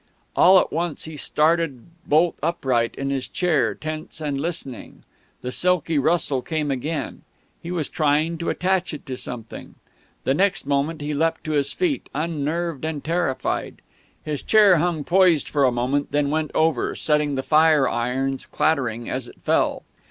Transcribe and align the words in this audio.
All 0.35 0.57
at 0.59 0.73
once 0.73 1.03
he 1.05 1.15
started 1.15 1.85
bolt 2.07 2.35
upright 2.41 2.95
in 2.95 3.11
his 3.11 3.27
chair, 3.27 3.75
tense 3.75 4.19
and 4.19 4.41
listening. 4.41 5.03
The 5.43 5.51
silky 5.51 5.99
rustle 5.99 6.41
came 6.41 6.71
again; 6.71 7.21
he 7.61 7.69
was 7.69 7.87
trying 7.87 8.39
to 8.39 8.49
attach 8.49 8.95
it 8.95 9.05
to 9.05 9.15
something.... 9.15 9.75
The 10.23 10.33
next 10.33 10.65
moment 10.65 11.01
he 11.01 11.09
had 11.09 11.17
leapt 11.17 11.43
to 11.43 11.51
his 11.51 11.71
feet, 11.71 12.09
unnerved 12.15 12.83
and 12.83 13.03
terrified. 13.03 13.83
His 14.25 14.41
chair 14.41 14.77
hung 14.77 15.03
poised 15.03 15.47
for 15.47 15.65
a 15.65 15.71
moment, 15.71 16.05
and 16.07 16.11
then 16.13 16.29
went 16.31 16.49
over, 16.55 16.95
setting 16.95 17.35
the 17.35 17.43
fire 17.43 17.87
irons 17.87 18.47
clattering 18.47 19.07
as 19.07 19.27
it 19.27 19.39
fell. 19.43 19.83